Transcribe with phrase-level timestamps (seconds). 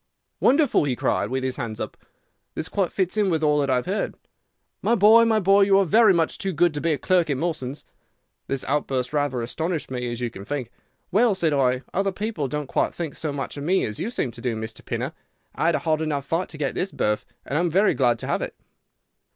[0.39, 1.95] "'Wonderful!' he cried, with his hands up.
[2.55, 4.15] 'This quite fits in with all that I had heard.
[4.81, 7.37] My boy, my boy, you are very much too good to be a clerk at
[7.37, 7.85] Mawson's!'
[8.47, 10.71] "This outburst rather astonished me, as you can think.
[11.11, 14.31] 'Well,' said I, 'other people don't think quite so much of me as you seem
[14.31, 14.83] to do, Mr.
[14.83, 15.13] Pinner.
[15.53, 18.17] I had a hard enough fight to get this berth, and I am very glad
[18.19, 18.55] to have it.